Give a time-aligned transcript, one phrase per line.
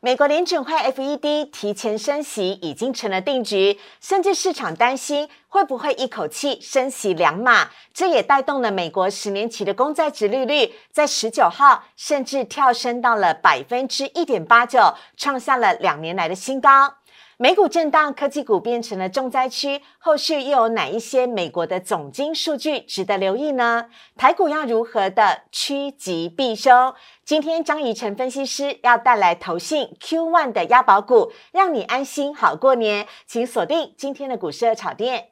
[0.00, 16.97] 美国联准会 FED 提前升息已经成了定局，甚至市场担心会不会一口气升息两码，这也带动了美国十年期的公债值利率在十九号甚至跳升到了百分之一点八九，创下了两年来的新高。
[17.40, 19.80] 美股震荡，科技股变成了重灾区。
[20.00, 23.86] 后续又有哪一些美国的总金数据值得留意呢？
[24.16, 26.92] 台股要如何的趋吉避凶？
[27.24, 33.06] 今天张怡晨分析师要带来投信 Q One 的押宝股，让你安心好过年。
[33.24, 35.28] 请锁定今天的股市炒店。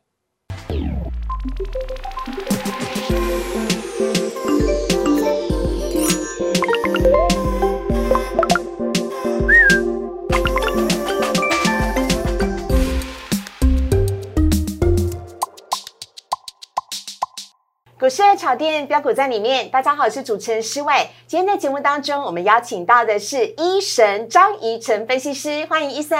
[18.06, 21.08] 股市的炒店标股在里面，大家好，我是主持人施伟。
[21.26, 26.16] 今天在节目当中，我们邀请到的是医神张怡晨分析师，欢迎医生。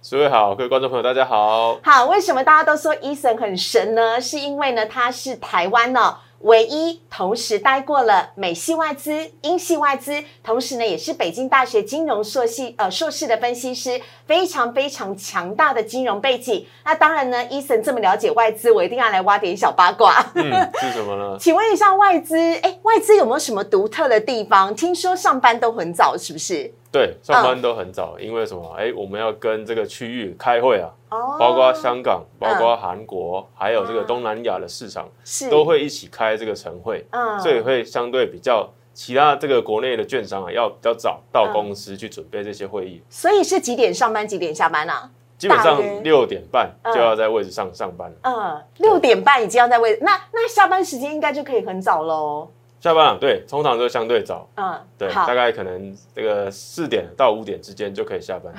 [0.00, 1.76] 施伟好，各位观众朋友大家好。
[1.82, 4.20] 好，为什么大家都说伊神很神呢？
[4.20, 6.18] 是因为呢，他是台湾呢。
[6.40, 16.64] 唯一同时待过了美系外资、英系外资，同时呢也是北京大学金融硕系呃硕士的分析师，非常非常强大的金融背景。
[16.84, 20.24] 那当然呢，伊森这么了解外资，我一定要来挖点小八卦。
[20.34, 20.44] 嗯，
[20.80, 21.36] 是什么呢？
[21.40, 24.74] 请问一下外资，哎，外资有没有什么独特的地方？
[24.74, 26.72] 听说上班都很早，是不是？
[26.90, 28.74] 对，上班都很早，因为什么？
[28.78, 30.90] 哎，我们要跟这个区域开会啊，
[31.38, 35.08] 包括香港、包括韩国，还有这个东南亚的市场，
[35.50, 37.04] 都会一起开这个晨会，
[37.42, 43.02] 所以会相对比较其他这个国内的券商啊，要比较早到公司去准备这些会议。
[43.10, 44.92] 所以是几点上班，几点下班呢？
[45.36, 48.12] 基本上六点半就要在位置上上班。
[48.22, 52.48] 嗯，六点半已经要在位，那那下班时间应该就可以很早喽。
[52.80, 58.54] 下班对，通常都相对早，嗯，对，大概可能这个四点到五点之间就可以下班，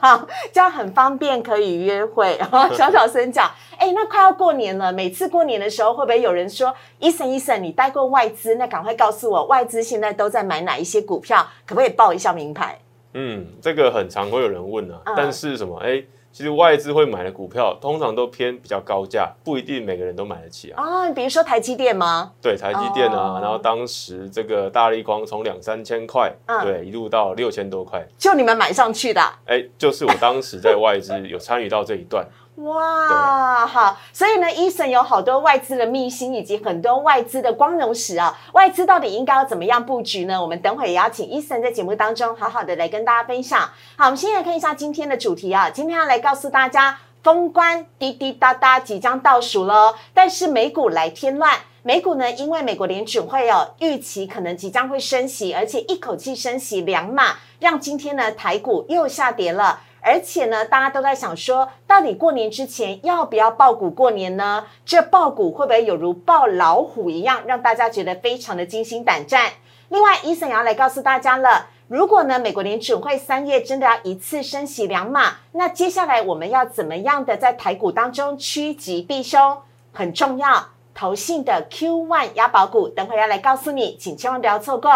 [0.52, 2.38] 这样很方便，可以约会。
[2.76, 12.78] 小小声讲，哎，那快要过年了，每次过年的时候，会不会有人说，医生医生，你带过外资，那赶快告诉我，外资现在都在买哪一些股票，可不可以报一下名牌？
[13.14, 15.78] 嗯，这个很常会有人问啊，但是什么？
[15.78, 16.04] 哎。
[16.32, 20.82] 其实外资会买的股票，通常都偏比较高价，不一定每个人都买得起啊。
[20.82, 22.32] 啊，比如说台积电吗？
[22.40, 26.32] 对，台积电啊，然后当时这个大力光从两三千块，
[26.62, 29.20] 对，一路到六千多块，就你们买上去的？
[29.44, 32.26] 哎，就是我当时在外资有参与到这一段。
[32.56, 38.38] 哇，好，所以呢，伊森有好多外资的秘辛，以及很多外资的光荣史啊。
[38.52, 40.40] 外资到底应该要怎么样布局呢？
[40.40, 43.60] 我们等会也要请伊森在节目当中好好的来跟大家分享。
[43.96, 45.70] 好，我们先来看一下今天的主题啊。
[45.70, 51.58] 今天要来告诉大家，封关滴滴答答即将倒数了，但是美股来添乱。
[51.82, 59.80] 美股呢，因为美国联准会有预期可能即将会升息，而且一口气升息两码，让今天呢台股又下跌了。
[60.04, 64.66] 而且呢，大家都在想说，到底过年之前要不要爆股过年呢？
[64.84, 69.52] 这爆股会不会有如爆老虎一样，让大家觉得非常的惊心胆战？
[69.90, 79.58] 另外，伊森也要来告诉大家了，如果呢，美国联准会三月真的要一次升息两码，那接下来我们要怎么样的在台股当中趋吉避凶？
[79.92, 84.90] 很重要，投信的 Q One 押宝股，等会要来告诉你，请千万不要错过。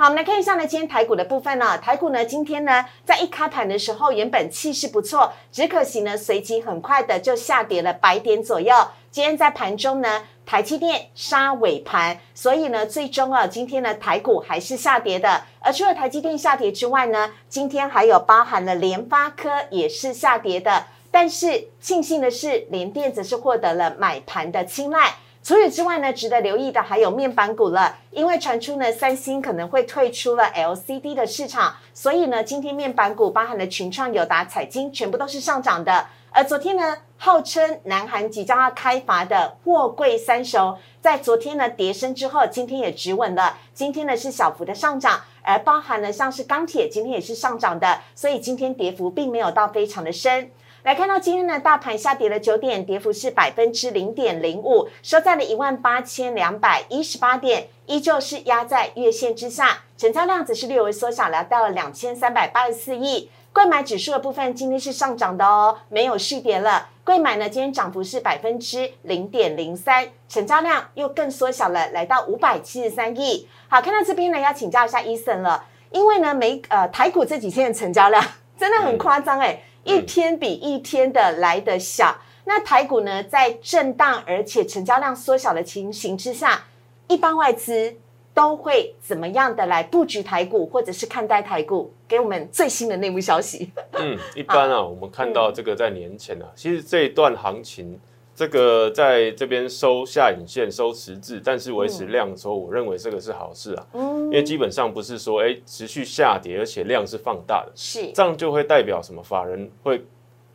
[0.00, 8.72] 好，我们来看一下呢，今天台股的部分呢，台股呢今天呢在一开盘的时候原本气势不错，只可惜呢随即很快的就下跌了百点左右。
[9.10, 15.42] 今天在盘中呢，台积电杀尾盘，所以呢最终啊今天呢台股还是下跌的。
[15.58, 20.84] 而除了台积电下跌之外呢，今天还有包含了联发科也是下跌的。
[21.10, 25.16] 但是庆幸的是，联电则是获得了买盘的青睐。
[25.48, 36.04] 除此之外呢，值得留意的还有面板股了，因为传出呢，三星可能会退出了 LCD 的市场，所以呢，今天面板股包含了群创、友达、彩晶，全部都是上涨的。
[36.32, 43.56] 而昨天呢，号称南韩即将要开罚的货柜三雄，在昨天呢跌升之后，今天也止稳了。
[43.72, 50.50] 今天呢是小幅的上涨，而包含了像是钢铁，今天也是上涨的，所以今天跌幅并没有到非常的深。
[50.88, 63.28] 来看到今天的大盘下跌了九点，跌幅是百分之零点零五，收在了一万八千两百一十八点，依旧是压在月线之下，成交量则是略微缩小，来到了两千三百八十四亿。
[63.52, 66.88] 贵买指数的部分今天是上涨的哦，没有续跌了。
[67.04, 73.46] 贵买呢今天涨幅是百分之零点零三，成交量又更缩小了，来到五百七十三亿。
[73.68, 78.24] 好，看到这边呢，要请教一下伊森了，因为呢，美呃台股这几天的成交量
[78.58, 79.64] 真的很夸张哎。
[79.84, 86.64] 一天比一天的来的小，那台股呢，在震荡而且成交量缩小的情形之下，
[87.08, 87.94] 一般外资
[88.34, 91.92] 都会怎么样的来布局台股，或者是看待台股？
[92.06, 93.70] 给我们最新的内幕消息。
[93.92, 97.98] 嗯， 一般啊，我们看到这个在年前啊，其实这一段行情，
[98.38, 103.86] 这个在这边收下影线、收十字，但是维持量的时候，我认为这个是好事啊。
[103.94, 109.20] 嗯，因为基本上不是说哎持续下跌，而且量是放大的，是这样就会代表什么？
[109.20, 110.00] 法人会。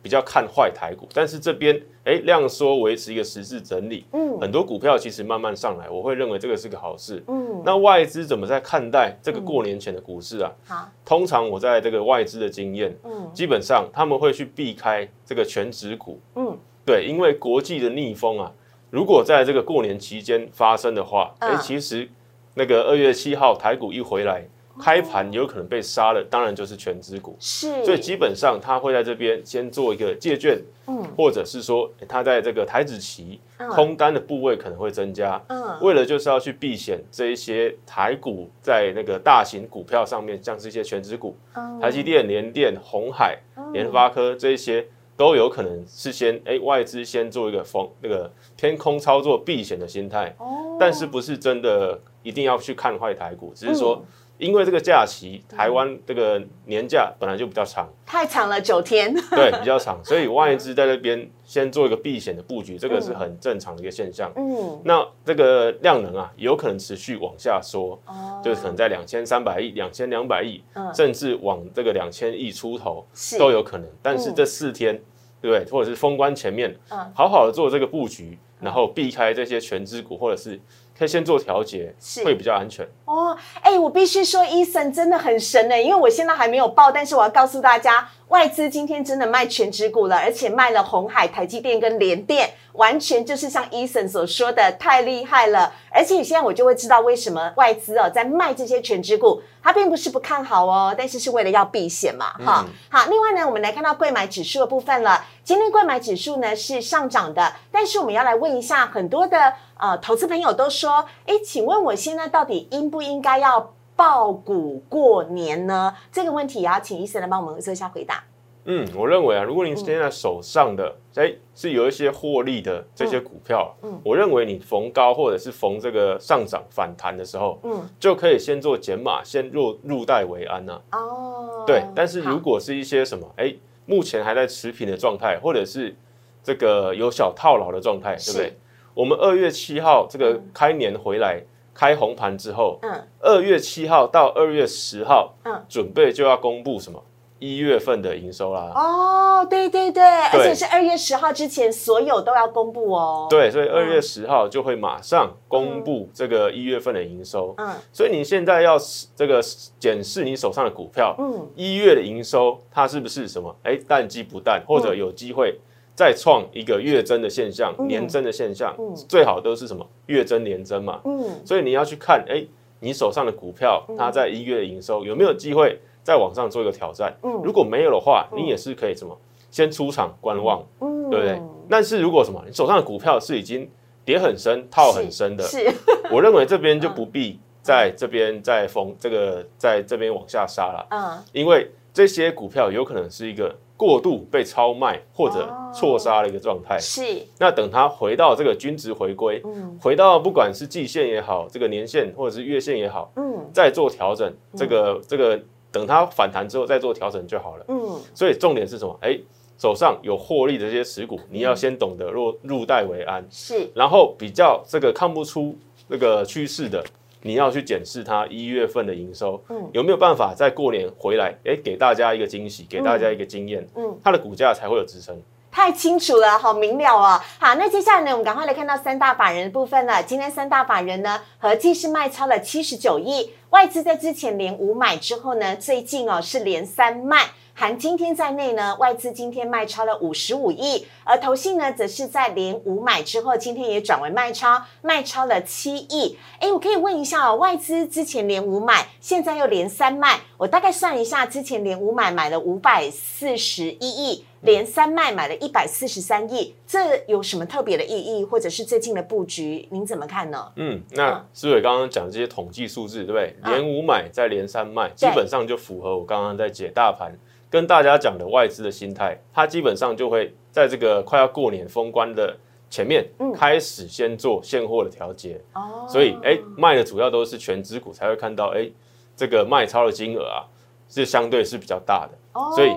[0.02, 7.62] 比较看坏台股，但是这边哎量缩维持一个十字整理，嗯，很多股票其实慢慢上来，我会认为这个是个好事，嗯。
[7.64, 10.52] 那外资怎么在看待这个过年前的股市啊？
[10.66, 16.54] 好，通常我在这个外资的经验，嗯，基本上他们会去避开这个全指股，嗯，
[16.84, 18.52] 对，因为国际的逆风啊，
[18.90, 22.08] 如果在这个过年期间发生的话，哎，其实
[22.54, 24.46] 那个二月七号台股一回来。
[24.76, 33.40] 开盘有可能被杀了，当然就是全资股，是，所以基本上他会在这边先做一个借券，嗯，或者是说他在这个台子期
[33.70, 41.36] 空单的部位可能会增加，嗯，为了就是要去避险这一些台股在那个大型股票上面，像是一些全资股，
[41.80, 43.38] 台积电、联电、红海、
[43.72, 44.84] 联发科这一些
[45.16, 54.04] 都有可能是先哎外资先做一个风那个偏空操作避险的心态，哦，但是不是真的一定要去看坏台股，只是说。
[54.36, 64.32] 因为这个假期，台湾这个年假本来就比较长，太长了九天，对，比较长，所以外资在那边先做一个避险的布局，这个是很正常的一个现象。
[64.34, 70.60] 嗯，那这个量能啊，有可能持续往下缩，哦，就是可能在两千三百亿、两千两百亿，
[70.92, 73.06] 甚至往这个两千亿出头
[73.38, 73.88] 都有可能。
[74.02, 75.00] 但是这四天，
[75.40, 75.64] 对不对？
[75.70, 80.60] 或者是封关前面，嗯，好好的做这个布局，然后避开这些全资股，或者是。
[80.96, 83.36] 可以先做调节，是会比较安全哦。
[83.62, 88.08] 哎，我必须说，伊森真的很神呢，因为我现在还没有报，但是我要告诉大家。
[88.28, 95.72] 外资今天真的卖全指股了，而且卖了红海、台积电跟联电，完全就是像 Eason 所说的太厉害了。
[95.90, 102.66] 而且现在我就会知道为什么外资哦在卖这些全指股，它并不是不看好哦，但是是为了要避险嘛，哈。
[102.88, 105.24] 好，另外呢，我们来看到贵买指数的部分了。
[105.44, 109.52] 今天贵买指数呢是上涨的，但是我们要来问一下很多的
[109.84, 113.72] 呃投资朋友都说，哎，请问我现在到底应不应该要？
[113.96, 115.94] 爆股过年呢？
[116.10, 118.24] 这个问题也要请医生来帮我们做一下回答。
[118.64, 130.80] 嗯，我认为啊，如果你现在手上的哎是有一些获利的这些股票，嗯，我认为你逢高或者是逢这个上涨反弹的时候，嗯，就可以先做减码，先入入袋为安呐。
[130.90, 131.84] 哦，对。
[131.94, 133.54] 但是如果是一些什么哎，
[133.86, 135.96] 目前还在持平的状态，或者是
[136.42, 138.58] 这个有小套牢的状态，对不对？
[138.94, 141.42] 我们二月七号这个开年回来。
[141.76, 147.02] 开红盘之后，嗯，二月七号到二月十号，嗯，准备就要公布什么
[147.40, 148.70] 一月份的营收啦。
[148.76, 153.26] 哦，对对对，而且是二月十号之前，所有都要公布哦。
[153.28, 157.52] 对，所以二月十号就会马上公布这个一月份的营收。
[157.58, 158.78] 嗯，所以你现在要
[159.16, 159.42] 这个
[159.80, 163.52] 检视你手上的股票，嗯，一月的营收它是不是什么？
[163.64, 165.58] 哎，淡季不淡，或者有机会。
[165.94, 168.74] 再创一个月增的现象，年增的现象，
[169.08, 171.00] 最好都是什么月增年增嘛。
[171.04, 172.44] 嗯，所以你要去看，哎，
[172.80, 177.14] 你手上的股票，它在一月的营收有没有机会再往上做一个挑战？
[177.22, 179.16] 嗯，如果没有的话，你也是可以什么
[179.52, 181.40] 先出场观望，嗯，对不对？
[181.70, 183.70] 但是如果什么你手上的股票是已经
[184.04, 185.72] 跌很深、套很深的，是，
[186.10, 190.84] 我认为这边就不必在这边再封这个，在这边往下杀了。
[190.90, 193.54] 嗯，因为这些股票有可能是一个。
[193.84, 197.02] 过度被超卖或者错杀的一个状态，是。
[197.38, 205.38] 那等它回到这个均值回归，嗯，回到不管是季线也好，这个年线或者是月线也好，嗯，再做调整，这个这个
[205.70, 208.98] 等它反弹之后再做调整就好了，嗯，所以重点是什么？
[209.02, 209.18] 哎，
[209.58, 215.54] 手上有获利的这些持股，你要先懂得入入袋为安，是，然后比较这个看不出
[215.90, 216.82] 这个趋势的。
[217.26, 225.18] 你要去检视它一月份的营收，嗯，有没有办法在过年回来，哎，给大家一个惊喜，给大家一个经验，嗯，它的股价才会有支撑。
[225.50, 227.18] 太清楚了，好明了哦。
[227.38, 230.02] 好，那接下来呢，我们赶快来看到三大法人的部分了。
[230.02, 237.28] 今天三大法人呢，合计是卖超了七十九亿，外资在之前连五买之后呢，最近哦是连三卖。
[237.56, 246.18] 含今天在内呢，外资今天卖超了五十五亿，而投信呢，则是在连五买之后，今天也转为卖超，卖超了七亿。
[246.40, 260.50] 哎，我可以问一下哦，外资之前连五买，现在又连三卖，我大概算一下，之前连五买买了五百四十一亿，连三卖买了一百四十三亿，这有什么特别的意义，或者是最近的布局，您怎么看呢？
[260.56, 263.36] 嗯，那思伟刚刚讲这些统计数字，对不对？
[263.44, 267.16] 连五买再连三卖，基本上就符合我刚刚在解大盘。
[267.50, 272.36] 跟大家讲的外资的心态，它基本上就会在这个快要过年封关的
[272.68, 278.70] 前面开始先做现货的调节，哦，所以哎卖的主要都是全指股，才会看到哎
[279.16, 280.44] 这个卖超的金额啊
[280.88, 282.72] 是相对是比较大的，哦，所以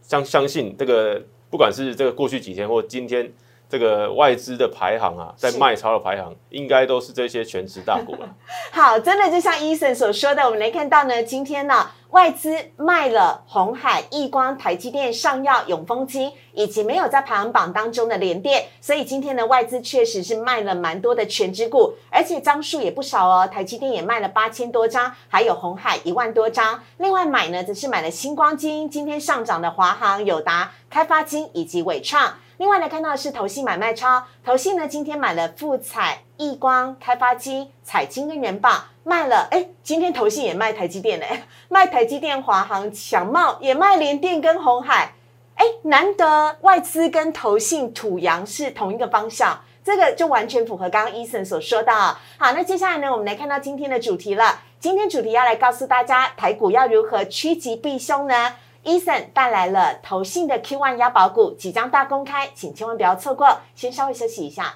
[0.00, 1.20] 相相信这个
[1.50, 3.32] 不管是这个过去几天或今天。
[3.74, 8.28] 这个外资的排行啊，在卖超的排行，应该都是这些全职大股了。
[8.70, 23.44] 好，真的就像伊森所说的，我们来看到呢，今天呢，外资卖了红海、易光、台积电、上药、永丰金，以及没有在排行榜当中的联电，所以今天呢，外资确实是卖了蛮多的全职股，而且张数也不少哦。
[23.44, 26.80] 台积电也卖了八千多张，还有红海一万多张。
[26.98, 32.34] 另外买呢，则是买了星光金，今天上涨的华航、友达、开发金以及伟创。
[32.56, 39.48] 另外呢，看到的是投信买卖超，投信呢今天买了富彩、易光、开发机、彩金跟元宝，卖了。
[39.50, 41.26] 哎，今天投信也卖台积电呢，
[41.68, 45.14] 卖台积电、华航、强茂，也卖联电跟红海。
[45.56, 51.92] 哎，难得外资跟投信土洋是同一个方向，这个就完全符合刚刚 Eason 所说的。
[51.92, 54.60] 好，那接下来呢，我们来看到今天的主题了。
[54.78, 63.58] 今天主题要来告诉大家，台股要如何趋吉避凶呢？Eason 带来了投信的 Q1 押宝股即将大公开，请千万不要错过。
[63.74, 64.74] 先稍微休息一下，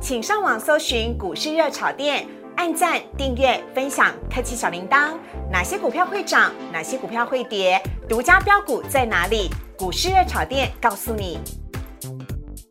[0.00, 2.26] 请上网搜寻股市热炒店，
[2.56, 5.14] 按赞、订阅、分享，开启小铃铛。
[5.50, 6.52] 哪些股票会涨？
[6.72, 7.80] 哪些股票会跌？
[8.08, 9.48] 独家标股在哪里？
[9.78, 11.38] 股市热炒店告诉你。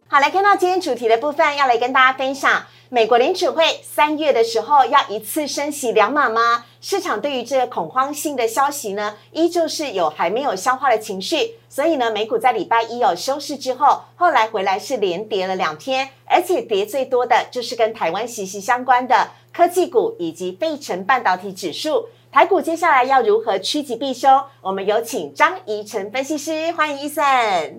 [0.08, 2.64] 好，来看到今天主题的部分，要来跟大家分享。
[2.94, 6.64] 美国联储会三月的时候要一次升息两码吗？
[6.80, 11.56] 市场对于这个恐慌性的消息呢，依旧是有还没有消化的情绪。
[11.68, 22.10] 所以呢，美股在礼拜一有收市之后，后来回来是连跌了两天，而且跌最多的就是跟台湾息息相关的科技股以及费城半导体指数。
[22.34, 24.44] 台股接下来要如何趋吉避凶？
[24.60, 27.24] 我们有请张怡晨分析师，欢迎伊森。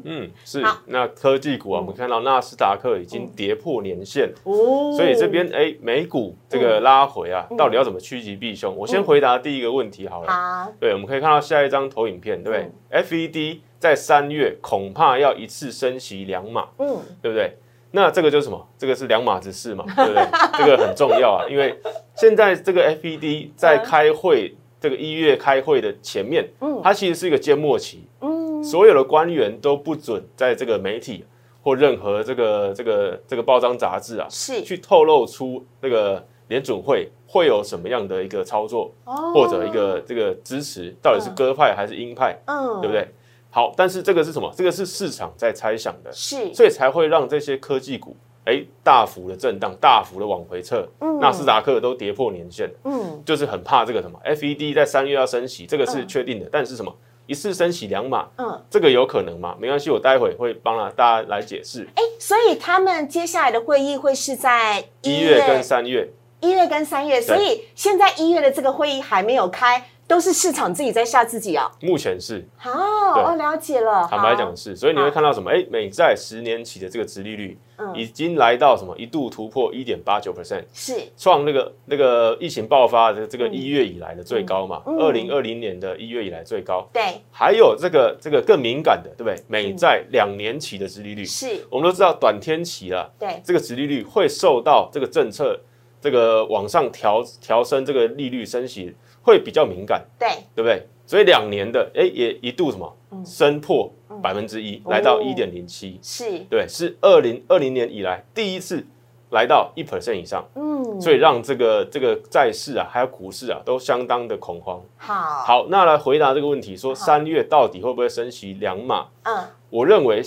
[0.05, 0.65] 嗯，是。
[0.87, 8.73] 那科技股啊，我们看到纳斯达克已经跌破年线，哦，所以这边哎，美股这个拉回啊，到底要怎么趋吉避凶？
[8.77, 10.31] 我先回答第一个问题好了。
[10.31, 10.73] 好。
[10.79, 17.53] 对，我们可以看到下一张投影片，对不对？FED 在三月恐怕要一次升息两码，嗯，对不对？
[17.97, 18.69] 那这个就是什么？
[18.77, 20.27] 这个是两码子事嘛， 对不对？
[20.59, 21.79] 这个很重要啊，因为
[22.17, 31.25] 现在这个 FED 在开会，这个一月开会的前面，嗯，它其实是一个缄默期，嗯，所有的官员都不准在这个媒体
[31.63, 38.93] 或任何这个这个这个报章杂志啊，是去透露出那个联准会会有什么样的一个操作，
[39.33, 43.09] 或者一个这个支持到底是鸽派还是鹰派，嗯，对不对？
[43.55, 44.53] 好，但是这个是什么？
[44.57, 56.93] 这个是市场在猜想的，是，所以才会让这些科技股哎大幅的震荡，大幅的往回撤，嗯纳斯达克都跌破年线，嗯，就是很怕这个什么，FED 在三月要升息，这个是确定的，但是什么
[57.27, 59.55] 一次升息两码，嗯，这个有可能吗？
[59.61, 61.89] 没关系，我待会会帮了大家来解释。
[61.95, 69.87] 哎，所以他们接下来的会议会是在一月跟三月，一月跟三月，所以现在一月的这个会议还没有开。
[70.07, 71.71] 都是市场自己在吓自己啊！
[71.81, 74.07] 目前是好，哦了解了。
[74.09, 75.51] 坦白讲是，所以你会看到什么？
[75.51, 77.59] 哎，美债十年期的这个殖利率，
[77.95, 78.95] 已经来到什么？
[78.99, 84.83] 一度突破一点八九 percent，是创那个那个疫情爆发的这个一月以来的最高嘛？
[84.85, 86.87] 二零二零年的一月以来最高。
[86.93, 89.43] 对，还有这个这个更敏感的，对不对？
[89.49, 95.59] 美债两年期的殖利率，是我们都知道短天期了，对，这个殖利率会受到这个政策
[96.01, 98.95] 这个往上调调升这个利率升息。
[99.25, 100.87] 会比较敏感，对对不对？
[101.07, 108.87] 所以两年的，哎，也一度什么升破百分之一，来到一点零七，是对，是二零二零年以来第一次
[109.31, 114.81] 来到一 percent 以上，嗯，所以让这个这个债市啊，还有股市啊，都相当的恐慌。
[114.97, 115.15] 好，
[115.45, 119.09] 好，那来回答这个问题，说三月到底会不会升息两码？
[119.25, 120.23] 嗯，我认为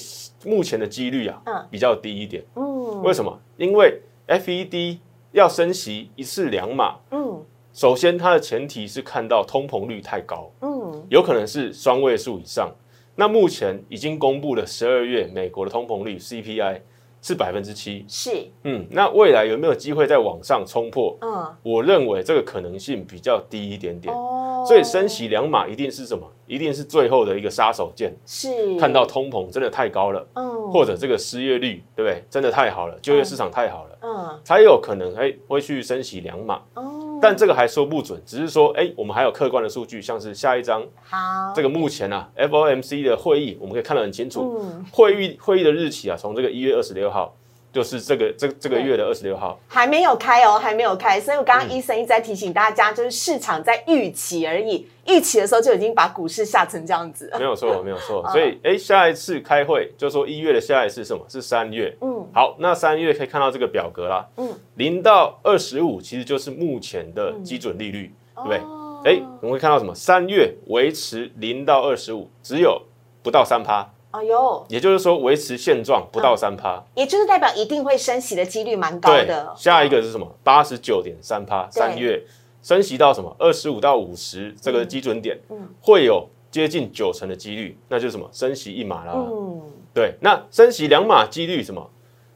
[0.45, 2.43] 目前的几率啊，嗯，比较低一点。
[2.55, 3.39] 嗯，为什么？
[3.57, 4.99] 因为 FED
[5.31, 7.43] 要升息一次两码，嗯。
[7.77, 12.73] 首先，它的前提是看到通膨率太高，嗯，有可能是双位数以上。
[13.13, 16.81] 那目前已经公布了十二月美国的通膨率 CPI
[17.21, 21.15] 是百分之七，是，嗯，那未来有没有机会再往上冲破？
[21.21, 24.11] 嗯，我认为这个可能性比较低一点点。
[24.11, 26.27] 哦，所以升息两码一定是什么？
[26.47, 28.11] 一定是最后的一个杀手锏。
[28.25, 32.23] 是，看到通膨真的太高了，嗯，或者这个失业率对不对？
[32.27, 36.59] 真的太好了，就业市场太好了，嗯，才有可能哎会去升息两码。
[36.73, 37.03] 哦。
[37.21, 41.17] 但这个还说不准，只是说，哎，我们还有客观的数据，像是下一张，好，
[41.55, 44.59] 这个目前啊，FOMC 的会议，我们可以看得很清楚，
[44.91, 47.36] 会议会议的日期啊，从这个一月二十六号，
[47.77, 57.31] 就是这个这这个月的二十六号还没有开哦，还没有开，所以我刚刚医生一直在提醒大家，就是市场在预期而已，预期的时候就已经把股市吓成这样子。
[57.37, 58.27] 没有错，没有错。
[58.33, 61.95] 所以，哎，下一次开会就说一月的下一次什么是三月？
[62.01, 64.27] 嗯，好，那三月可以看到这个表格啦。
[64.37, 68.57] 嗯，零到二十五其实就是目前的基准利率，对不对？
[69.05, 69.93] 哎，我们会看到什么？
[69.93, 72.81] 三月维持零到二十五，只有
[73.21, 73.87] 不到三趴。
[74.17, 79.53] 哎呦，也就是说维持现状不到三趴，也就是代表一定会升息的几率蛮高的。
[79.55, 80.27] 下一个是什么？
[80.43, 82.23] 八十九点三趴，三月
[82.63, 83.35] 升息到什么？
[83.37, 85.37] 二十五到五十这个基准点，
[85.79, 88.27] 会有接近九成的几率，那就是什么？
[88.31, 89.13] 升息一码啦。
[89.15, 89.61] 嗯，
[89.93, 91.87] 对，那升息两码几率什么？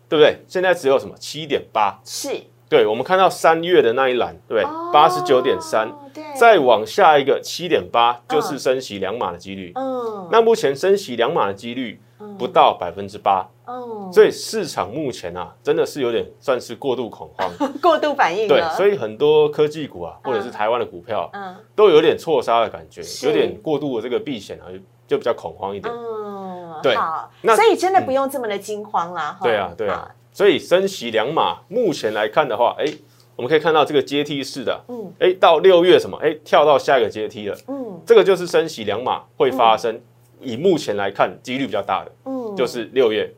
[0.08, 0.38] 对不对？
[0.48, 1.16] 现在只有什么？
[1.18, 2.00] 七点八。
[2.06, 2.30] 是。
[2.72, 4.64] 对，我们看到三月的那一栏，对？
[4.94, 5.92] 八十九点三，
[6.40, 9.74] 再往下一个七点八，就是升息两码的几率。
[9.76, 12.00] 嗯，那目前升息两码的几率
[12.40, 13.46] 不到百分之八。
[13.66, 17.52] 哦，所以市场目前啊，真的是有点算是过度恐慌，
[17.84, 18.48] 过度反应。
[18.48, 24.72] 对，所以很多科技股啊，或者是台湾的股票，嗯，都有点错杀的感觉，有点过度的这个避险啊，
[25.06, 25.94] 就比较恐慌一点。
[25.94, 26.96] 嗯，对。
[27.42, 29.38] 那所以真的不用这么的惊慌啦。
[29.44, 30.10] 对啊，对啊。
[30.32, 32.86] 所以升息两码，目前来看的话，哎，
[33.36, 40.00] 我们可以看到这个阶梯式的，嗯，哎，到六月什么，哎，跳到下一个阶梯了，嗯，这个就是升息两码会发生，
[40.40, 43.30] 以目前来看，几率比较大的，嗯，就是六月，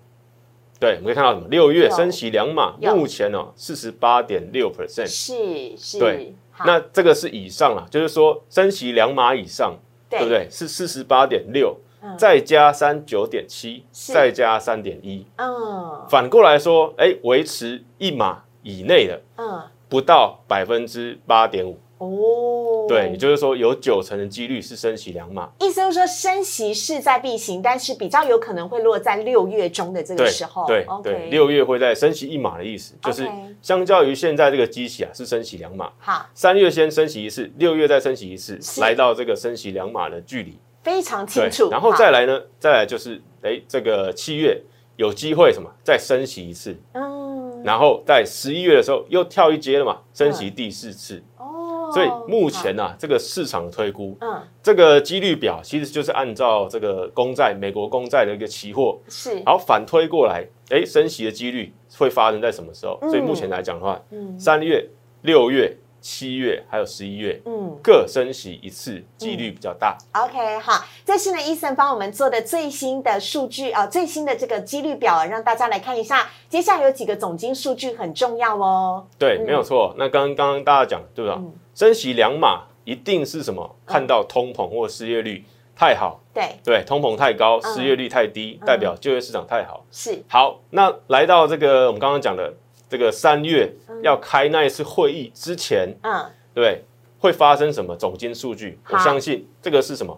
[0.80, 1.48] 对，我们可以看到什么？
[1.50, 6.36] 六月升息两码，目前哦四十八点六 percent，是是，对，
[6.66, 9.76] 那这个是以上了，就是说升息两码以上，
[10.10, 10.48] 对不对？
[10.52, 11.76] 是四十八点六。
[12.18, 33.26] 再加三九点七，再加三点一，嗯，反过来说，哎，维持一码以内的，嗯，不到百分之八点五，哦，对，也就是说有九成的几率是升息两码，意思就是说升息势在必行，但是比较有可能会落在六月中的这个时候，对对，六月会在升息一码的意思，就是
[33.62, 40.58] 相较于现在这个机器啊是升息两码，好，三月先升息一次，六月再升息一次，来到这个升息两码的距离。
[40.84, 42.42] 非常清楚，然后再来呢？
[42.60, 44.62] 再来就是，哎，这个七月
[44.98, 63.00] 有机会什么再升息一次，嗯，然后在十一月的时候又跳一阶了嘛，升息第四次，哦，所以目前呢，这个市场推估，嗯，这个几率表其实就是按照这个公债，美国公债的一个期货，是，然后反推过来，哎，升息的几率会发生在什么时候？
[63.10, 64.86] 所以目前来讲的话，嗯，三月、
[65.22, 65.78] 六月。
[66.04, 69.98] 七月还有十一月，嗯，各升息一次，几率比较大。
[70.12, 76.30] OK，好，这是呢，医生帮我们做的最新的数据啊，最新的这个几率表，让大家来看一下。
[76.50, 79.08] 接下来有几个总金数据很重要哦。
[79.18, 79.96] 对，没有错。
[79.98, 81.42] 那刚刚刚大家讲，对吧？
[81.74, 83.78] 升息两码一定是什么？
[83.86, 89.86] 看到通膨或失业率太好，对对，通膨太高，失业率太低，代表就业市场太好。
[89.90, 90.22] 是。
[90.28, 92.54] 好，那来到这个我们刚刚讲的。
[92.94, 93.68] 这个三月
[94.04, 96.84] 要开那一次会议之前，嗯，对，
[97.18, 98.80] 会发生什么总金数据？
[98.88, 100.16] 我相信这个是什么？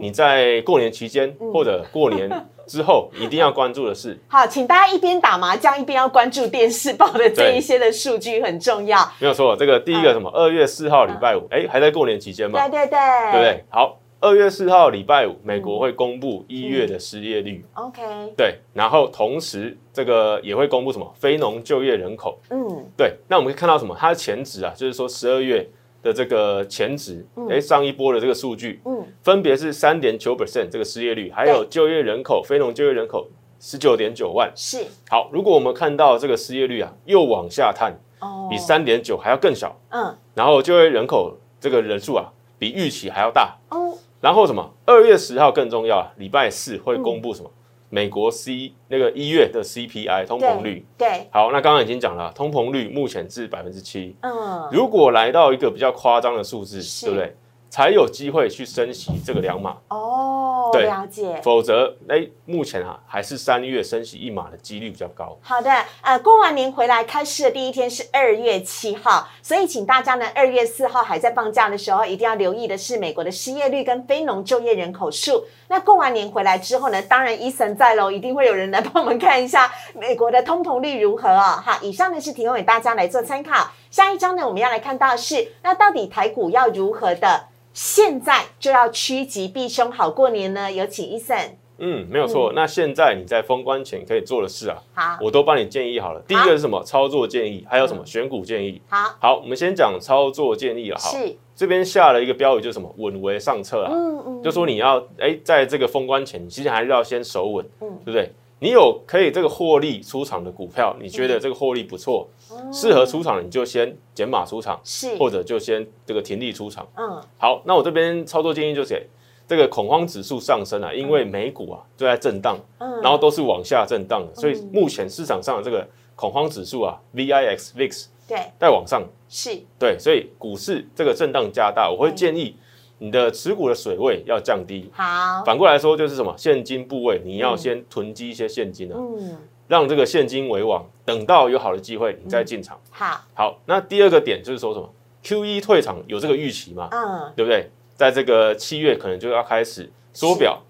[0.00, 2.28] 你在过年期间或者过年
[2.66, 4.18] 之后 一定要关注的是。
[4.26, 9.08] 好，请大家一边打麻将一边要关注电视报的这一些的数据很重要。
[9.20, 10.28] 没有错，这个第一个什么？
[10.34, 12.58] 二月四号礼拜五，哎，还在过年期间嘛？
[12.66, 12.98] 对对对，
[13.30, 13.64] 对不对？
[13.70, 14.00] 好。
[14.18, 17.62] 二月四号礼拜五，美国会公布一月的失业率。
[17.74, 18.02] OK，
[18.34, 22.38] 对，然后同时这个也会公布什么非农就业人口。
[22.50, 23.94] 嗯，对，那我们可以看到什么？
[23.98, 25.68] 它的前值啊，就是说十二月
[26.02, 33.28] 的这个前值，哎，上一波的这个数据，嗯，分别是三点九 percent 这个失业率，还有就业人口非农就业人口
[33.60, 34.50] 十九点九万。
[34.56, 34.78] 是，
[35.10, 43.92] 好，如果我们看到这个失业率啊又往下探，哦，比三点九还要更小，嗯，然后就业人口这个人数啊比预期还要大，哦。
[44.26, 44.68] 然后什么？
[44.84, 46.10] 二月十号更重要啊！
[46.16, 47.48] 礼拜四会公布什么？
[47.90, 50.84] 美国 C 那个一月的 CPI 通膨率。
[50.98, 54.16] 对，好，那刚刚已经讲了，通膨率目前是百分之七。
[54.22, 57.36] 嗯，如果来到一个比较夸张的数字，对不对？
[57.70, 59.76] 才有机会去升息这个两码。
[59.90, 60.45] 哦。
[60.72, 61.40] 对，了解。
[61.42, 65.36] 否则，哎，目前啊，还是三月升息一码的几率比较高。
[65.42, 65.70] 好的，
[66.02, 75.44] 呃，过完年回来开市的第一天是二月七号，所以请大家呢，二月四号还在放假的时候，一定要留意的是美国的失业率跟非农就业人口数。
[75.68, 81.62] 那过完年回来之后呢，当然伊森在喽，一定会有人来帮我们看一下美国的通膨率如何啊。
[81.64, 83.70] 好，以上呢是提供给大家来做参考。
[83.90, 87.46] 下一章呢，我们要来看到是，那到底台股要如何的？
[87.76, 90.72] 现在就要趋吉避凶，好过年呢。
[90.72, 91.36] 有请医生。
[91.76, 92.50] 嗯，没有错。
[92.54, 96.22] 那现在你在封关前可以做的事啊，好，我都帮你建议好了。
[96.26, 96.82] 第一个是什么？
[96.82, 98.80] 操作建议，还有什么选股建议？
[98.88, 100.96] 好，好，我们先讲操作建议了。
[100.98, 102.90] 好，是这边下了一个标语，就是什么？
[102.96, 103.92] 稳为上策啊。
[103.92, 108.32] 嗯嗯，就说你要哎，在这个封关前，你其实还是要先守稳，嗯，对不对？
[108.58, 112.26] 你有可以这个获利出场的股票，你觉得这个获利不错，
[112.72, 116.86] 适合出场，你就先减码出场，是，或者就先这个停利出场。
[116.96, 119.06] 嗯，好，那我这边操作建议就写
[119.46, 132.56] 这个恐慌指数上升啊，因为美股啊都在震荡，嗯，然后都是往下震荡的，所以目前市场上的这个恐慌指数啊，VIX VIX 对，在往上，是，对，所以股市这个震荡加大，我会建议。
[132.98, 135.44] 你的持股的水位要降低，好。
[135.44, 136.34] 反过来说就是什么？
[136.38, 139.36] 现金部位你要先囤积一些现金啊，嗯，
[139.68, 142.78] 让这个现金为王，等到有好的机会你再进场。
[142.90, 143.58] 好，好。
[143.66, 146.88] 那第二个点就是说什么？Q E 退场有这个预期吗？
[146.92, 147.70] 嗯，对不对？
[147.94, 150.62] 在这个七月可能就要开始缩表。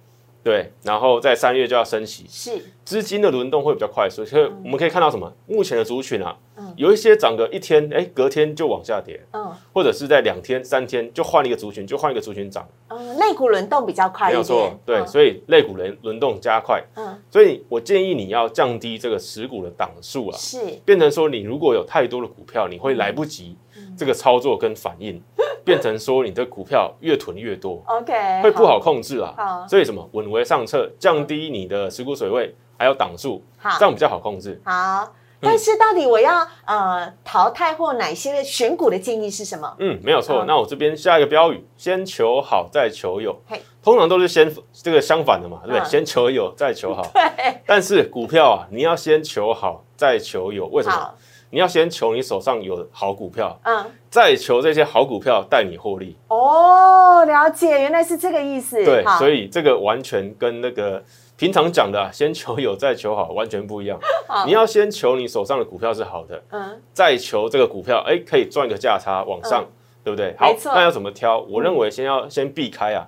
[0.47, 2.63] 对，然后在三月就要升息，是。
[2.85, 5.33] 资金的轮动会比较快速，所以我们可以看到什么？
[5.49, 6.39] 目前的族群啊，
[6.77, 20.61] 有一些涨个一天，哎，隔天就往下跌，嗯，或者是在两天、三天就换一个族群，就换一个族群涨，嗯，类股轮动比较快，没有错，对，所以类股轮轮动加快，嗯，所以我建议你要降低这个持股的档数啊，是。
[20.85, 23.57] 变成说你如果有太多的股票，你会来不及
[23.97, 25.23] 这个操作跟反应。
[25.65, 29.67] 变成说你的股票越囤越多， OK，会不好控制啊。
[29.69, 33.43] 所以什么稳为上策，降低你的持股水位，还有档数，
[33.77, 34.63] 这样比较好控制。
[34.65, 39.75] 好，但是到底我要呃淘汰或哪些选股的建议是什么？
[39.81, 40.45] 嗯，没有错。
[40.47, 43.37] 那我这边下一个标语，先求好再求有，
[43.83, 45.91] 通常都是先这个相反的嘛，对不对？
[45.91, 47.03] 先求有再求好。
[47.13, 47.61] 对。
[47.67, 51.15] 但是股票啊，你要先求好再求有，为什么？
[51.51, 56.17] 你要先求你手上有好股票，嗯，再求这些好股票带你获利。
[56.29, 58.85] 哦，了解，原来是这个意思。
[58.85, 61.03] 对，所以这个完全跟那个
[61.37, 63.99] 平常讲的 先求有再求好完全不一样。
[64.45, 69.65] 你要先求你手上的股票是好的，嗯，再求这个股票，哎，可以赚个价差往上，
[70.03, 70.35] 对不对？
[70.37, 71.39] 好，那要怎么挑？
[71.49, 73.07] 我认为先要先避开啊，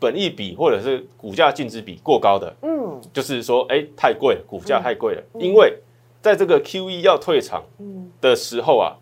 [0.00, 5.72] 本益比或者是股价净值比过高的，嗯，就是说，哎，太贵了，股价太贵了，因为。
[6.26, 7.62] 在这个 Q E 要退场
[8.20, 8.96] 的时候啊，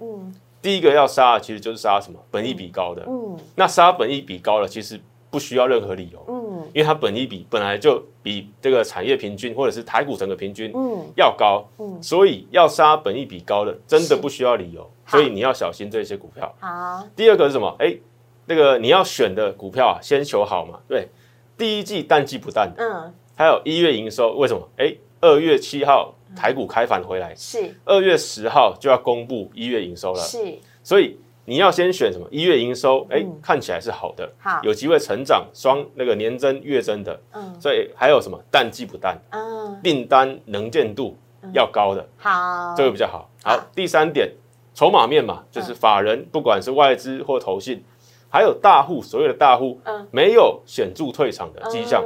[0.61, 2.19] 第一个要杀，其实就是杀什么？
[2.31, 3.03] 本益比高的。
[3.09, 6.23] 嗯，那杀本益比高了，其实不需要任何理由。
[6.29, 10.71] 嗯，因为它本益比本来就比这个产业平均或者是台股整个平均
[11.17, 11.67] 要高。
[11.79, 14.87] 嗯，所以要杀本益比高的，真的不需要理由。
[15.07, 16.55] 所以你要小心这些股票。
[16.61, 17.03] 好。
[17.17, 17.75] 第二个是什么？
[17.79, 17.97] 哎，
[18.45, 20.79] 那个你要选的股票啊，先求好嘛。
[20.87, 21.09] 对，
[21.57, 22.71] 第一季淡季不淡。
[22.77, 23.15] 嗯。
[23.35, 24.69] 还有一月营收，为什么？
[24.77, 26.13] 哎，二月七号。
[26.37, 27.75] 台股开盘回来是。
[27.85, 32.27] 二月十号就要公布一月营收了，是，所以你要先选什么？
[32.31, 38.41] 一月营收，哎，看起来是好的，好，有机会成长双那个年增月增的，嗯，所以还有什么？
[38.51, 41.17] 淡季不淡，嗯，订单能见度
[41.53, 43.29] 要高的，好，这个比较好。
[43.43, 44.31] 好，第三点，
[44.75, 47.85] 筹码面嘛，就是法人不管是外资或投信，
[48.31, 52.03] 还有大户，所有的大户，嗯，没有显著退场的迹象，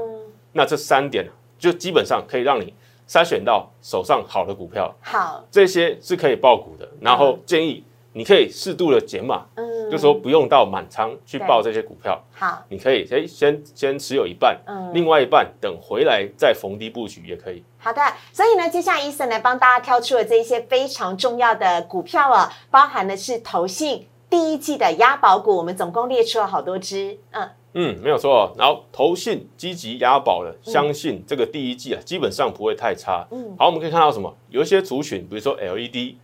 [0.53, 2.75] 那这三点就基本上可以让你。
[3.09, 6.87] 筛选到手上好的股票，好，这些是可以报股的。
[7.01, 12.23] 然后建议你可以适度的减码，嗯，就说不用到满仓去报这些股票。
[12.33, 17.64] 好，你可以哎先先持有一半，嗯，另外一半等回来再逢低布局也可以。
[17.79, 27.49] 好的，所以呢，接下来伊森来帮大家挑出了这些非常重要的股票啊，包含的是投信第一季的押宝股，我们总共列出了好多只，嗯。
[27.81, 28.53] 嗯，没有错。
[28.59, 33.25] 然后投信积极押宝的，相信这个第一季啊，基本上不会太差。
[33.31, 34.37] 嗯，好，我们可以看到什么？
[34.51, 36.17] 有一些族群，比如说 LED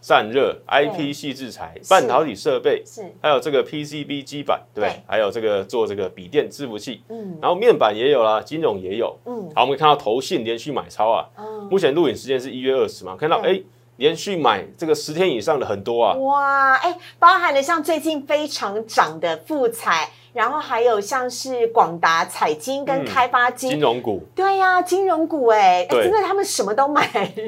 [0.00, 11.26] 散热、IP 系制材、半导体设备，是，还有这个 PCB 基板，对，还有这个做这个笔电伺服器，嗯，然后面板也有啦，金融也有，嗯，好，我们看到投信连续买超啊，
[11.68, 13.60] 目前录影时间是一月二十嘛，看到哎。
[14.02, 16.12] 连续买这个十天以上的很多啊！
[16.14, 24.20] 哇，哎，包含了像最近非常涨的富彩，然后还有像是广达、彩金跟开发金金融股。
[24.34, 27.06] 对呀，金融股哎，真的他们什么都买。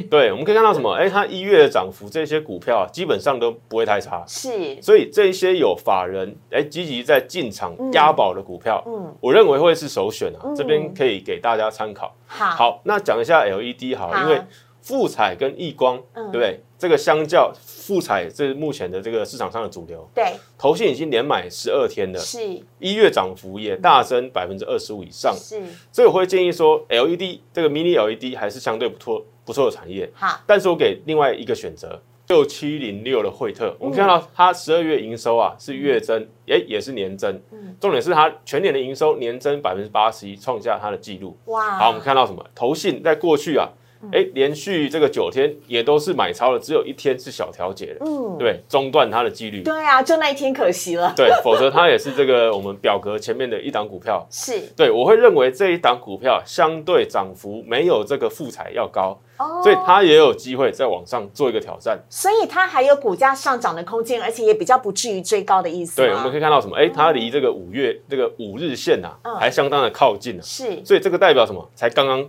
[0.08, 0.92] 对，我们可以看到什么？
[0.94, 4.22] 哎，它一月的涨幅，这些股票基本上都不会太差。
[4.24, 10.54] 是，所以这些有法人哎积极在进场押宝的股票，嗯，我认为会是首选啊。
[10.56, 12.14] 这边可以给大家参考。
[12.28, 14.40] 好，好，那讲一下 LED 好，因为。
[14.84, 16.60] 富彩跟易光，对不对？
[16.78, 20.06] 这个相较富彩，这是目前的这个市场上的主流。
[20.14, 22.38] 对，投信已经连买十二天了，是，
[22.78, 25.34] 一月涨幅也大增百分之二十五以上。
[25.34, 30.10] 是，所以我会建议说，LED 这个 Mini LED 还是相对不错不错的产业。
[30.12, 37.40] 好，但是我给另外一个选择，六七零六的惠特，我们看到它十二月营收啊是月增，哎也是年增。
[37.50, 41.34] 嗯，重点是它全年的营收年增百分之八十一，创下它的记录。
[41.46, 42.44] 哇，好，我们看到什么？
[42.54, 43.70] 投信在过去啊。
[44.12, 49.62] 哎，连续这个九天也都是买超了，只有一天是小调节的，嗯，对，中断它的几率。
[49.62, 51.12] 对啊，就那一天可惜了。
[51.16, 54.26] 对，否则它也是这个我们表格前面的一档股票。
[54.30, 59.18] 是，对我会认为这一档股票相对涨幅没有这个富彩要高。
[59.64, 65.96] 所以它也有机会在往上做一个挑战，所以它还有股价上涨的空间，而且也比较不至于追高的意思。
[65.96, 66.76] 对，我们可以看到什么？
[66.76, 71.68] 哎，它离这个五月这个五日线呐，还相当的靠近是，所以这个代表什么？
[71.74, 72.24] 才刚刚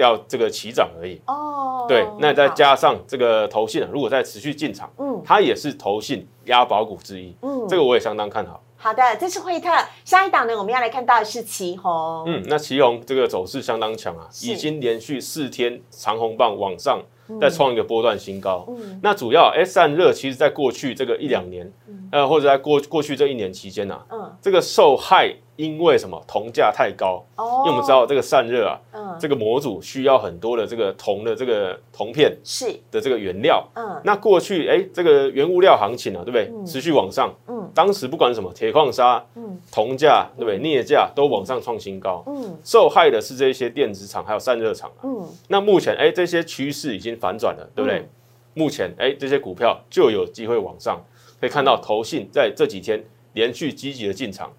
[0.00, 1.20] 要这个起涨而已。
[1.26, 7.34] 哦，对，那再加上这个投信，如果再持续进场，嗯，它也是投信押宝股之一。
[7.42, 8.62] 嗯，这个我也相当看好。
[8.76, 9.68] 好的，这是惠特。
[10.04, 12.24] 下一档呢，我们要来看到的是旗红。
[12.26, 16.98] 嗯，那旗红这个走势相当强啊，已经连续四天长红棒往上，
[17.38, 18.64] 再创一个波段新高。
[18.68, 21.70] 嗯，那主要 S 散热，其实在过去这个一两年，
[22.10, 25.36] 呃，或者在过过去这一年期间呢，嗯，这个受害。
[25.60, 26.18] 因为什么？
[26.26, 28.80] 铜价太高，因为我们知道这个散热啊，
[29.20, 33.62] 这个模组需要很多的这个铜的这个铜片是的这个原料。
[33.74, 36.50] 嗯，那过去哎，这个原物料行情啊，对不对？
[36.66, 37.30] 持续往上。
[37.46, 39.22] 嗯，当时不管什么铁矿砂、
[39.70, 40.56] 铜价，对不对？
[40.58, 42.24] 镍价都往上创新高。
[42.26, 48.08] 嗯，受害的是这些电子厂还有散热厂嗯，那目前哎，这些趋势已经反转了，对不对？
[48.54, 50.98] 目前哎，这些股票就有机会往上。
[51.38, 54.50] 可以看到，投信在这几天连续积极的进场。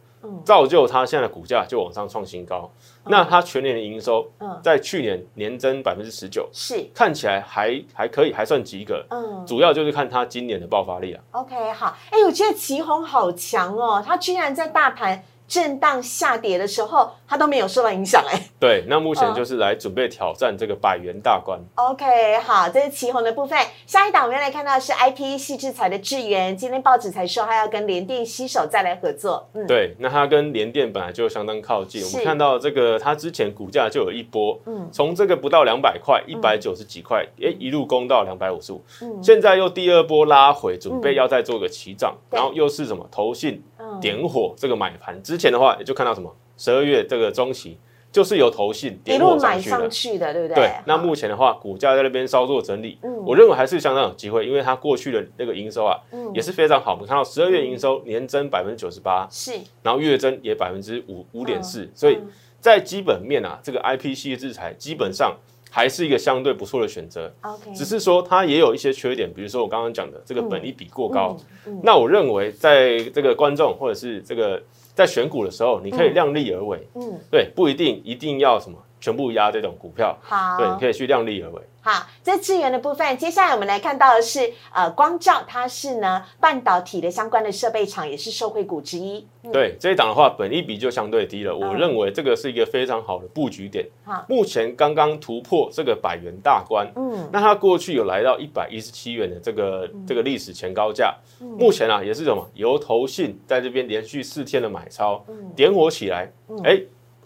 [0.44, 2.72] 造就它现在的股价就往上创新高，
[3.06, 4.30] 那它全年的营收
[4.64, 9.06] 在去年年增百分之十九，是看起来还还可以，还算及格。
[9.10, 11.24] 嗯，主要就是看它今年的爆发力啊。
[11.32, 15.24] OK，好，哎，我觉得旗宏好强哦，它居然在大盘。
[15.52, 18.42] 震荡下跌的时候，它都没有受到影响哎。
[18.58, 21.60] 对，那目前就是来准备挑战这个百元大关。
[21.76, 23.60] OK，好，这是旗红的部分。
[23.86, 29.46] 下一档我们要来看到是 IP 系制裁的智源，今天报纸才说它要跟联电携手再来合作。
[29.54, 43.06] 嗯，对，那它跟联电本来就相当靠近，我们看到这个它之前股价就有一波，嗯，从这个不到两百块，一百九十几块，哎，一路攻到两百五十五，嗯，现在又第二波拉回，准备要再做个起涨，然后又是什么？
[43.12, 43.62] 投信。
[44.00, 47.78] 点火这个买盘之前的话，也就看到什么十二月这个中期
[48.12, 50.56] 就是由投信点火上去的，对不对？
[50.56, 50.72] 对。
[50.86, 56.94] 那目前的话，股价在那边稍作整理，嗯，我认为还是相当有机会，因为它过去的那个营收啊，嗯，也是非常好。
[56.94, 62.20] 我们看到十二月营收年增百分之九十八，是，然后月增也百分之五五点四，所以
[62.60, 65.36] 在基本面啊，这个 IP 系列制裁基本上。
[65.74, 67.32] 还是一个相对不错的选择
[67.74, 71.38] 只是说它也有一些缺点，比如说我刚刚讲的这个本益比过高。
[71.82, 74.62] 那我认为在这个观众或者是这个
[74.94, 78.78] 在选股的时候，你可以量力而为，嗯，对，不一定一定要什么。
[79.02, 81.62] 全部压这种股票，好，对，你可以去量力而为。
[81.84, 89.26] 好，这资源的部分，接下来我们来看到的是，呃，光照，它是呢半导体的相关的设备厂，也是受惠股之一。
[89.52, 91.58] 对，这一档的话，本益比就相对低了。
[91.58, 93.84] 我认为这个是一个非常好的布局点。
[94.06, 106.32] 好，目前刚刚突破这个百元大关，嗯，那它过去有来到一百一十七元的这个这个历史前高价，目前啊也是什么由投信在这边连续四天的买超，点火起来，
[106.64, 106.80] 哎。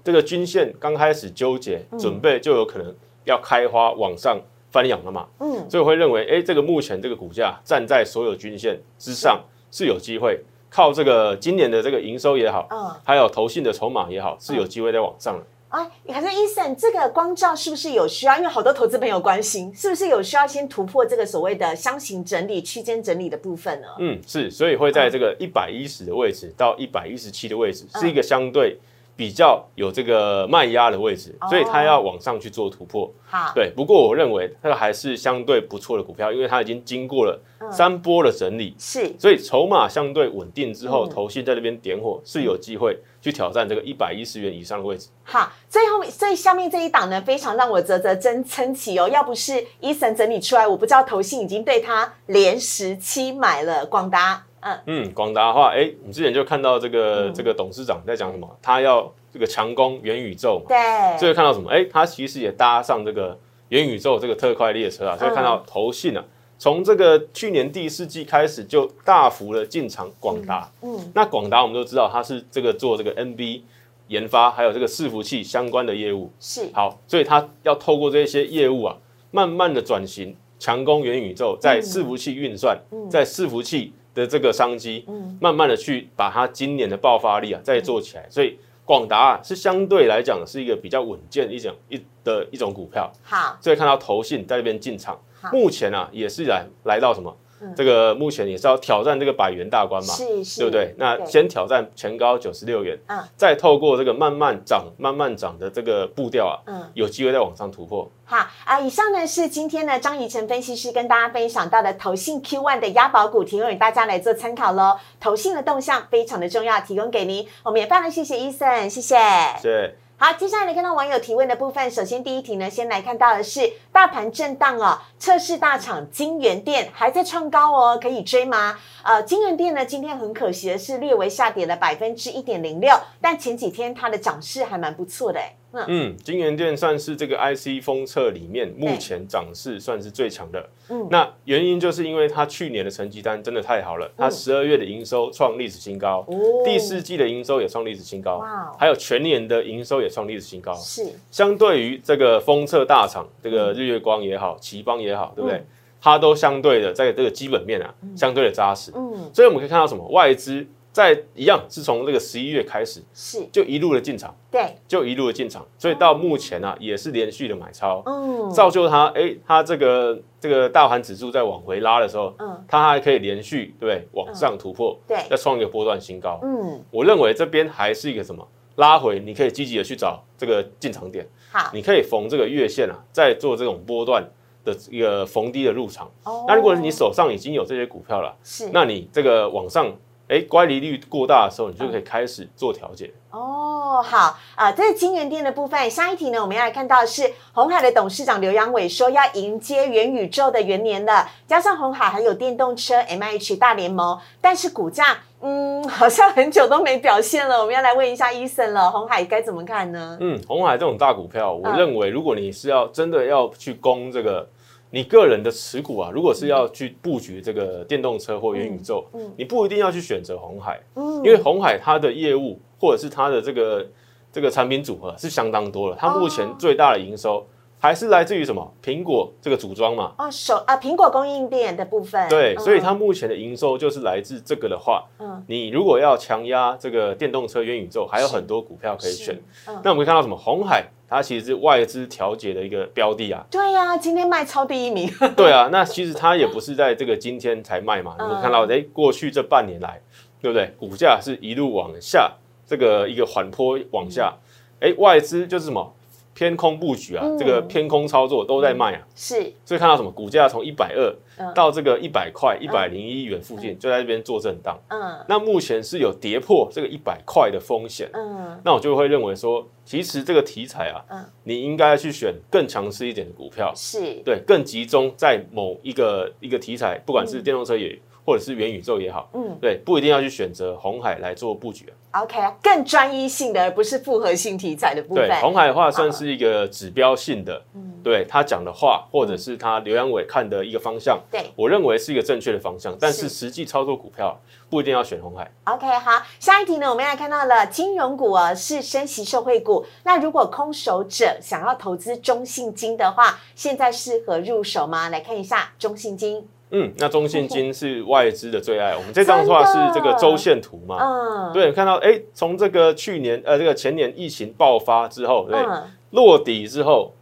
[0.06, 4.40] 这个均线刚开始纠结，准备就有可能要开花往上
[4.70, 5.26] 翻扬了嘛？
[5.40, 10.40] 嗯，所以我会认为，哎，这个目前这个股价站在所有均线之上是有机会，
[10.70, 15.44] 靠这个今年的这个营收也好，嗯，还有投信的筹码也好，是有机会在往上的。
[15.70, 18.38] 啊，可是伊森，这个光照是不是有需要？
[18.38, 23.88] 因为好多投资朋友关心，是不是有需要先突破这个所谓的箱型整理、区间整理的部分呢？
[23.98, 28.78] 嗯，是，所以会在这个一百一十的位置到一百一十七的位置，是一个相对。
[29.16, 33.12] 比较有这个卖压的位置，所以它要往上去做突破。
[33.26, 33.72] 好，对。
[33.76, 37.40] 不过我认为它还是相对不错的股票，因为它已经经过了
[37.72, 39.14] 三波的整理，是。
[39.18, 45.10] 所以筹码相对稳定之后，投信在那边点火是有机会去挑战这个一百一十元以上的位置。
[45.24, 49.08] 好，最后最下面这一档呢，非常让我啧啧称称奇哦。
[49.08, 54.45] 要不是伊森整理出来，我不知道投信已经对它连十七买了广达。
[54.88, 58.50] 嗯，广达的话，哎，你之前就看到这个这个董事长在讲什么？
[58.64, 60.66] 他要这个强攻元宇宙嘛？
[60.68, 61.20] 对。
[61.20, 61.70] 所以看到什么？
[61.70, 63.38] 哎，他其实也搭上这个
[63.70, 65.16] 元宇宙这个特快列车啊。
[65.16, 66.26] 所以看到投信啊，
[66.58, 70.68] 从这个去年第四季开始就大幅的进场广达。
[70.82, 71.12] 嗯。
[71.14, 73.62] 那广达我们都知道，它是这个做这个 NB
[74.08, 76.32] 研发，还有这个伺服器相关的业务。
[76.40, 76.68] 是。
[76.74, 78.98] 好，所以他要透过这些业务啊，
[79.30, 82.76] 慢慢的转型，强攻元宇宙，在伺服器运算，
[83.12, 83.94] 在伺服器。
[84.16, 93.12] 的这个商机，嗯，慢慢的去把它今年的爆发力啊再做起来，所以广达是相对来讲是一个比较稳健一种一的一种股票。
[93.22, 95.20] 好，所以看到投信在这边进场，
[95.52, 97.36] 目前啊也是来来到什么
[97.76, 100.94] 这个目前也是要挑战这个百元大关嘛，是是，对不对？
[100.98, 108.10] 那先挑战前高九十六元，嗯，再透过这个慢慢涨、慢慢涨的这个步调啊，嗯，有机会再往上突破。
[108.26, 114.98] 好啊，以上呢是今天呢张怡晨分析师跟大家分享到的投信 Q one 的押宝股，提供给大家来做参考喽。
[115.20, 117.48] 投信的动向非常的重要，提供给您。
[117.64, 119.16] 我们也非常谢谢伊森，谢谢。
[119.62, 120.05] 谢。
[120.18, 121.92] 好，接下来来看到网友提问的部分。
[121.92, 128.80] 首先第一题呢，先来看到的是大盘震荡哦，测试大厂金源店还在创高哦，可以追吗？
[129.04, 135.54] 呃，金源店呢，今天很可惜的是略微下跌了百分之一点零六，但前几天它的涨势还蛮不错的哎。
[135.88, 140.70] 嗯，金源店算是这个 IC 封测里面目前涨势算是最强的。
[140.90, 146.26] 嗯，那原因就是因为它去年的成绩单真的太好了，它十二月的营收创历史新高，
[146.64, 148.42] 第四季的营收也创历史新高，
[148.78, 150.74] 还有全年的营收也创历史新高。
[150.76, 155.64] 是，相对于这个封测大厂，这个日月光也好，奇邦也好，对不对？
[156.02, 158.92] 它都相对的在这个基本面啊，相对的扎实。
[158.96, 160.66] 嗯，所以我们可以看到什么外资。
[160.96, 163.46] 在一样是从那个十一月开始，是。
[163.52, 184.26] 就一路的进场，对，就一路的进场，所以到目前呢也是连续的买超，嗯，造就它，哎，它这个这个大盘指数在往回拉的时候，嗯，它还可以连续对往上突破，对，再创一个波段新高，嗯，我认为这边还是一个什么拉回，你可以积极的去找这个进场点，好，你可以逢这个月线啊，再做这种波段
[184.64, 189.94] 的一个逢低的入场，哦，那如果你手上已经有这些股票了，是，那你这个往上。
[190.28, 193.12] 哎，乖离率过大的时候，你就可以开始做调节。
[193.30, 195.90] 哦，好啊，这是金源店的部分。
[195.90, 207.60] 下一题呢，我们要来看到是红海的董事长刘阳伟说要迎接元宇宙的元年了，加上红海还有电动车 M H 大联盟，但是股价嗯好像很久都没表现了。
[207.60, 210.18] 我们要来问一下医生了，红海该怎么看呢？
[210.20, 214.48] 嗯，红海这种大股票，我认为如果你是要真的要去攻这个。
[214.96, 219.06] 你个人的持股啊，如果是要去布局这个电动车或元宇宙，
[219.36, 220.80] 你不一定要去选择红海，
[221.22, 223.86] 因为红海它的业务或者是它的这个
[224.32, 225.98] 这个产品组合是相当多了。
[226.00, 227.46] 它目前最大的营收
[227.78, 228.74] 还是来自于什么？
[228.82, 230.14] 苹果这个组装嘛。
[230.16, 232.30] 啊，手啊，苹果供应链的部分。
[232.30, 239.38] 对，所以它目前的营收就是来自这个的话，嗯，你如果要强压这个电动车元宇宙，还有很多股票可以选。
[239.84, 240.38] 那我们可以看到什么？
[240.38, 240.86] 红海。
[241.08, 243.46] 它其实是外资调节的一个标的啊。
[243.52, 245.10] 对呀，今天卖超第一名。
[245.36, 248.16] 对啊，那其实它也不是在这个今天才卖嘛。
[248.20, 250.02] 你们看到，哎，过去这半年来，
[250.42, 250.72] 对不对？
[250.78, 252.32] 股价是一路往下，
[252.66, 254.34] 这个一个缓坡往下。
[254.82, 255.94] 哎，外资就是什么？
[256.36, 264.78] 偏空布局啊，这个偏空操作都在卖啊，是，所以看到什么股价从一百二到这个一百块、一百零一元附近，就在这边做震荡。
[264.90, 268.10] 嗯，那目前是有跌破这个一百块的风险。
[268.14, 274.16] 嗯，那我就会认为说，其实这个题材啊，嗯，你应该去选更强势一点的股票，是。
[274.26, 277.98] 对，更集中在某一个一个题材，不管是电动车也。
[278.26, 285.28] 或者是元宇宙也好，嗯，对，不一定要去选择红海来做布局 OK，更专一性的，而不是复合性题材的部分。
[285.28, 292.96] 对，红海的话算是一个指标性的，嗯，对他讲的话，或者是他刘阳伟看的一个方向，对我认为是一个正确的方向。
[293.00, 295.52] 但是实际操作股票不一定要选红海。
[295.66, 299.86] OK，好，下一题呢，我们来看到了金融股啊，是升息受惠股。
[300.04, 305.10] 那如果空手者想要投资中信金的话，现在适合入手吗？
[305.10, 306.48] 来看一下中信金。
[306.72, 308.96] 嗯，那中信金是外资的最爱。
[308.96, 310.98] 我们这张的话是这个周线图嘛？
[311.00, 315.64] 嗯，对，看到哎，从这个去年呃，这个前年疫情爆发之后，对，
[316.10, 317.14] 落底之后，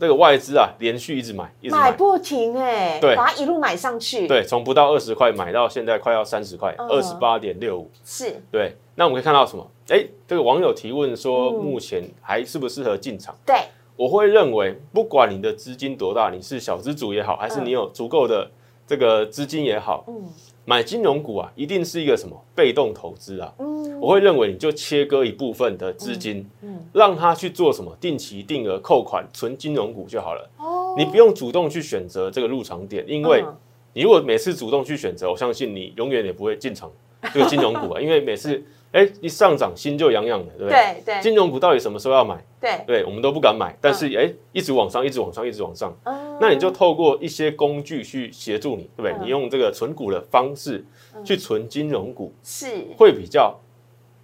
[0.00, 8.76] 这个外资啊，连续一直买，一直买不停哎，对，把它一路买上去，对，从不到二十块买到现在快要三十块，二十八点六五，是，对。
[8.96, 9.64] 那我们可以看到什么？
[9.90, 13.32] 哎，这个网友提问说，目前还适不适合进场？
[13.46, 13.56] 对，
[13.94, 18.50] 我会认为，不管你的资金多大，你是小资主也好，还是你有足够的。
[18.88, 20.14] 这个资金也好，嗯，
[20.64, 23.52] 买金融股啊，一定是一个什么被动投资啊？
[23.58, 30.50] 嗯，我会认为你就切割一部分的资金，嗯，让他去做什么定期定额扣款存金融股就好了。
[30.56, 33.44] 哦，你不用主动去选择这个入场点，因为
[33.92, 36.90] 你如果每次主动去选择，我相信你永远也不会进场
[37.32, 38.64] 这个金融股啊，因为每次。
[38.92, 41.02] 哎，一上涨心就痒痒的，对不对？
[41.04, 41.22] 对对。
[41.22, 42.42] 金融股到底什么时候要买？
[42.60, 45.94] 对对，我们都不敢买，但是哎，一直往上，一直往上，一直往上。
[46.40, 49.14] 那你就透过一些工具去协助你，对不对？
[49.24, 50.84] 你用这个存股的方式
[51.24, 53.54] 去存金融股，是会比较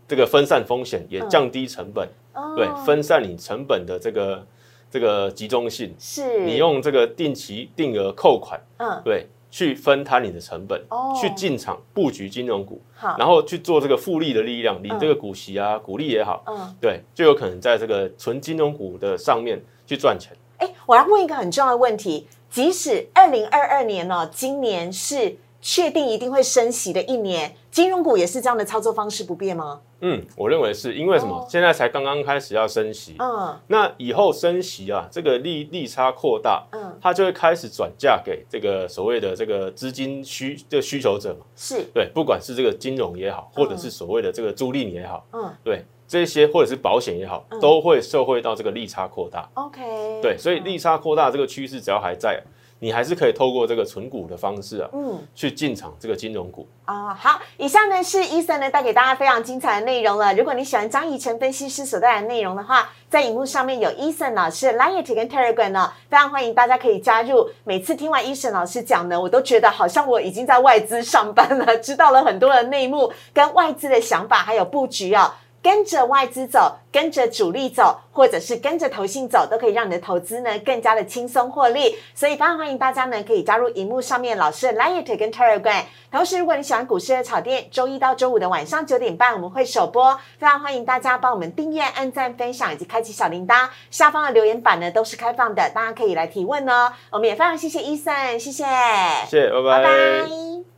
[0.09, 2.09] 这个分散风险，也降低成本。
[2.57, 4.47] 对，分散你成本的这个
[4.91, 5.95] 这个集中性。
[5.99, 6.41] 是。
[6.41, 9.27] 你用这个定期定额扣款，嗯，对。
[9.55, 10.83] 去分摊你的成本，
[11.21, 12.83] 去进场布局金融股，
[13.17, 20.37] 然后去做这个复利的力量，你这个股息啊、股利也好，嗯，对，就有可能在这个纯金融股的上面去赚钱。
[20.59, 29.81] 哎，我要问一个很重要的问题：即使二零二二年呢，今年是确定一定会升息的一年，金融股也是这样的操作方式不变吗？
[30.03, 31.43] 嗯，我认为是因为什么？
[31.49, 41.83] 现在才刚刚开始要升息，嗯，那以后升息啊，这个利利差扩大，嗯，它就会开始转嫁给这个所谓的这个资金需这个需求者嘛，是。
[41.95, 49.49] 对，不管是这个金融也好，或者是所谓的这个租赁也好，嗯，对，这些或者是保险也好，都会受惠到这个利差扩大。
[49.55, 52.43] OK，对，所以利差扩大这个趋势只要还在。
[52.85, 57.15] 你还是可以透过这个存股的方式啊，嗯，去进场这个金融股啊。
[57.15, 60.35] 好，以上呢是伊森呢带给大家非常精彩的内容了。
[60.35, 67.49] 如果你喜欢张以晨分析师所带来的内容的话，在荧幕上面有伊森老师的 Line 跟 Telegram 呢，非常欢迎大家可以加入。
[67.65, 75.35] 每次听完伊森老师讲呢，我都觉得好像我已经在外资上班了，知道了很多的内幕跟外资的想法还有布局啊。
[75.65, 81.97] 跟着外资走，跟着主力走，或者是跟着投信走，都可以让你的投资呢更加的轻松获利。
[82.15, 85.85] 所以非常欢迎大家呢可以加入荧幕上面老师的 Light 跟 Telegram。
[86.13, 93.67] 同时，如果你喜欢股市的炒店，周一到周五的晚上九点半我们会首播，非常欢迎大家帮我们订阅、按赞、分享以及开启小铃铛。
[93.91, 96.93] 下方的留言板呢都是开放的，大家可以来提问哦。
[97.11, 98.65] 我们也非常谢谢伊森，谢谢，
[99.27, 100.74] 谢谢，拜拜。